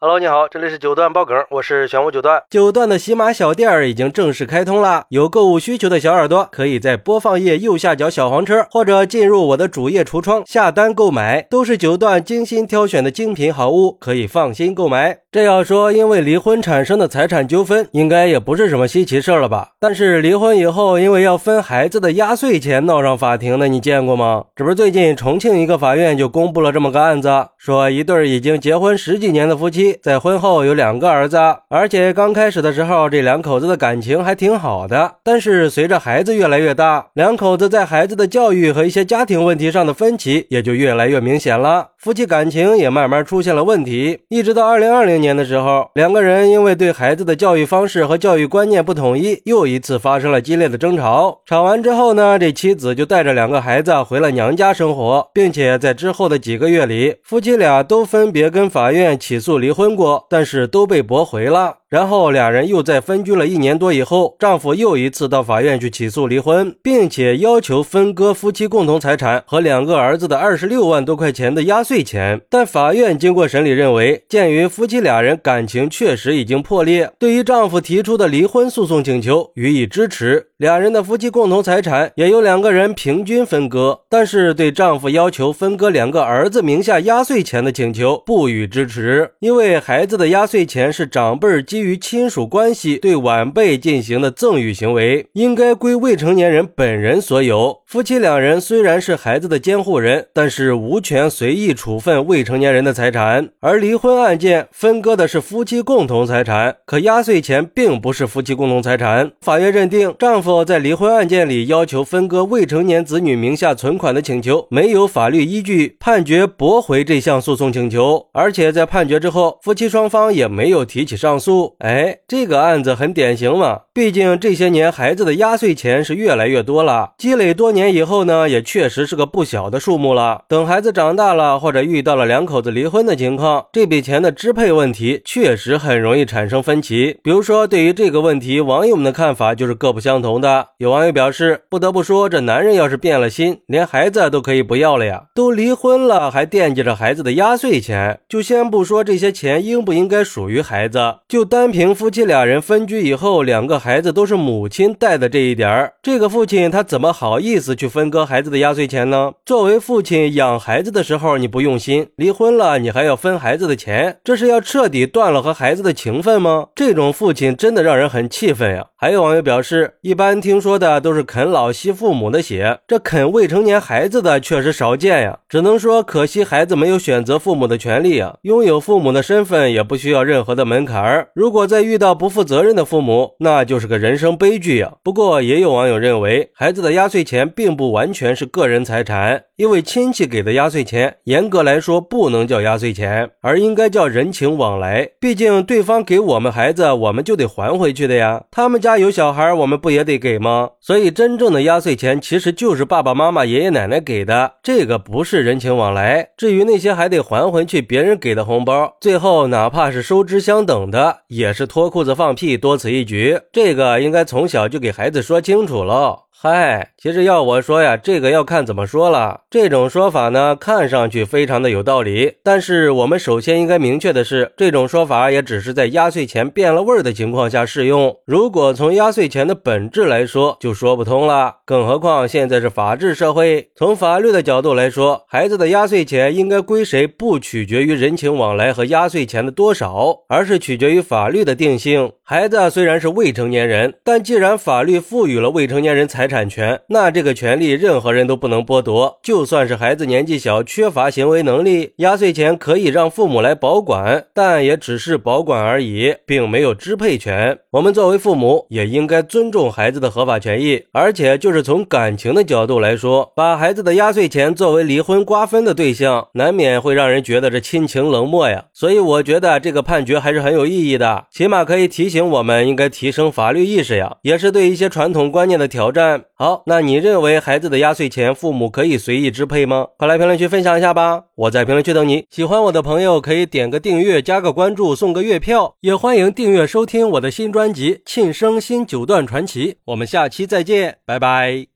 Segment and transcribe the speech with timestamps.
[0.00, 2.40] Hello，你好，这里是九段爆梗，我是玄武九段。
[2.48, 15.18] 九段的喜马小店已经正式开通了，有购物需求的小耳朵可以在播放页右下角小黄车，或者进入我的主页橱窗下单购买，都是九段精心挑选的精品好物，可以放心购买。
[15.32, 19.70] 这要说因为离婚产生的财产纠纷，应该也不是什么稀奇事儿了吧？
[19.80, 24.44] 但是离婚以后，因为要分孩子的压岁钱闹上法庭的，你见过吗？
[24.54, 27.28] 这不是最近重庆一个法院就公布了这么个案子，
[27.58, 29.98] 说一对已经结婚十几年的夫妻。
[30.00, 31.36] 在婚后有两个儿子，
[31.68, 35.16] 而且刚开始的时候，这两口子的感情还挺好的。
[35.24, 44.20] 但是随着孩子越来越大，两口子在孩子的教育和一些家庭问题上的分歧也就越来越明显了，夫妻感情也慢慢出现了问题。
[44.28, 51.40] 一直到二零二零年的时候，两个人因为对孩子的教育方式和教育观念不统一，又一次发生了激烈的争吵。
[51.44, 59.88] 吵完之后呢，这妻子就带着两个孩子回了娘家生活，并且在之后的几个月里，夫妻俩都分别跟法院起诉离婚。
[59.96, 61.78] 过，但是都被驳回了。
[61.88, 72.40] 然后俩人又在分居了一年多以后，丈夫又一次到法院去起诉离婚，并且要求分割夫妻共同财产和两个儿子的二十六万多块钱的压岁钱。
[72.50, 80.48] 但法院经过审理认为，鉴于夫妻俩人感情确实已经破裂，对于丈夫提出的离婚诉讼请求予以支持。
[80.58, 97.82] 两人的夫妻共同财产也由两个人平均分割，但是对丈夫要求分割两个儿子名下压岁钱的请求不予支持，因为孩子的压岁钱是长辈儿基于亲属关系对晚辈进行的赠与行为，应该归未成年人本人所有。
[97.88, 103.48] 夫妻两人虽然是孩子的监护人，但是无权随意处分未成年人的财产。
[103.60, 109.32] 而离婚案件分割的是夫妻共同财产，可压岁钱并不是夫妻共同财产。
[109.40, 118.26] 法院认定，丈夫在离婚案件里要求分割未成年子女名下存款的请求没有法律依据，判决驳回这项诉讼请求。
[118.34, 121.74] 而且在判决之后，夫妻双方也没有提起上诉。
[121.78, 123.80] 哎，这个案子很典型嘛。
[123.94, 130.42] 毕竟这些年孩子的压岁钱是越来越多了，积累多年年以后呢，也确实是个不小的数目了。
[130.48, 137.18] 等孩子长大了，或者遇到了两口子离婚的情况，这笔钱的支配问题确实很容易产生分歧。
[137.22, 140.66] 比如说，对于这个问题，网友们的看法就是各不相同的。
[140.78, 145.22] 有网友表示，不得不说，这男人要是变了心，连孩子都可以不要了呀。
[145.34, 159.32] 都离婚了，还惦记着孩子的压岁钱，就先不说这些钱应不应该属于孩子，就单凭夫妻俩人分居以后，两个孩子都是母亲带的这一点儿，这个父亲他怎么好意思去分割孩子的压岁钱呢？
[159.44, 166.68] 作为父亲养孩子的时候你不用心，离婚了你还要分孩子的钱，这是要彻底断了和孩子的情分吗？
[166.74, 168.86] 这种父亲真的让人很气愤呀！
[168.96, 175.38] 还有网友表示，一般听说的都是啃老吸父母的血，这啃未成年孩子的确实少见呀。
[175.48, 181.28] 只能说可惜孩子没有选择父母的权利啊，拥有父母的身份也不需要任何的门槛儿。
[181.34, 184.94] 如果再遇到不负责任的父母，那就是个人生悲剧呀。
[185.04, 195.08] 不过也有网友认为，孩子的压岁钱并不完全是个人财产，因为亲戚给的压岁钱，严格来说不能叫压岁钱，而应该叫人情往来。
[195.18, 198.44] 毕竟对方给我们孩子，我们就得还回去的呀。
[198.52, 198.98] 他们家。
[198.98, 200.70] 有小孩，我们不也得给吗？
[200.80, 206.30] 所以真正的压岁钱其实就是爸爸妈妈、爷爷奶奶给的，这个不是人情往来。
[206.36, 213.38] 至于那些还得还回去别人给的红包，最后哪怕是收支相等的，也是脱裤子放屁，多此一举。
[213.52, 216.18] 这个应该从小就给孩子说清楚喽。
[216.40, 219.40] 嗨，其实要我说呀，这个要看怎么说了。
[219.50, 228.16] 这种说法呢，看上去非常的有道理，但是我们首先应该明确的是，这种说法也只是在压岁钱变了味儿的情况下适用。
[228.24, 231.56] 如果从压岁钱的本质来说，就说不通了。
[231.64, 242.12] 更何况现在是法治社会，从法律的角度来说，孩子的压岁钱应该归谁，不取决于人情往来和压岁钱的多少，而是取决于法律的定性。
[242.22, 249.18] 孩子虽然是未成年人，但既然法律赋予了未成年人财产权，那这个权利任何人都不能剥夺。
[249.22, 257.58] 就算是孩子年纪小，缺乏行为能力，压岁钱可以让父母来保管，但也只是保管而已，并没有支配权。
[257.70, 260.84] 我们作为父母，也应该尊重孩子的合法权益。
[260.92, 268.66] 而且，就是从感情的角度来说，把孩子的压岁钱作为离婚瓜分的对象，难免会让人觉得这亲情冷漠呀。
[268.74, 276.17] 所以，我觉得这个判决还是很有意义的，起码可以提醒我们应该提升法律意识呀，也是对一些传统观念的挑战。
[276.34, 279.86] 好，那你认为孩子的压岁钱父母可以随意支配吗？
[279.96, 281.24] 快来评论区分享一下吧！
[281.34, 282.24] 我在评论区等你。
[282.30, 289.72] 喜欢我的朋友可以点个订阅、加个关注、送个月票，也欢迎订阅收听我的新专辑《庆生新九段传奇》。
[289.86, 291.68] 我们下期再见，拜拜。